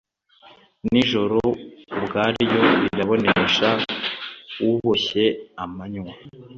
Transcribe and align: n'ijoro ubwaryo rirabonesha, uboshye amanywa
n'ijoro 0.89 1.37
ubwaryo 1.97 2.57
rirabonesha, 2.81 3.69
uboshye 4.67 5.25
amanywa 5.63 6.13